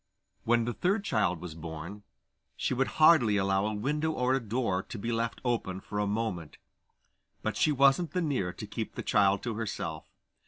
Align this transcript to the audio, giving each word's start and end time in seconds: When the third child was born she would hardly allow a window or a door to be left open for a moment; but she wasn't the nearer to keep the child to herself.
When 0.45 0.65
the 0.65 0.73
third 0.73 1.03
child 1.03 1.39
was 1.39 1.53
born 1.53 2.01
she 2.57 2.73
would 2.73 2.87
hardly 2.97 3.37
allow 3.37 3.67
a 3.67 3.75
window 3.75 4.09
or 4.13 4.33
a 4.33 4.39
door 4.39 4.81
to 4.81 4.97
be 4.97 5.11
left 5.11 5.39
open 5.45 5.79
for 5.79 5.99
a 5.99 6.07
moment; 6.07 6.57
but 7.43 7.55
she 7.55 7.71
wasn't 7.71 8.09
the 8.09 8.21
nearer 8.23 8.51
to 8.53 8.65
keep 8.65 8.95
the 8.95 9.03
child 9.03 9.43
to 9.43 9.53
herself. 9.53 10.05